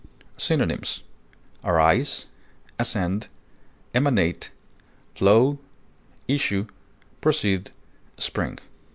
Synonyms: 0.35 1.03
arise, 1.63 2.25
ascend, 2.79 3.27
emanate, 3.93 4.49
flow, 5.13 5.59
issue, 6.27 6.65
proceed, 7.21 7.69
spring. 8.17 8.57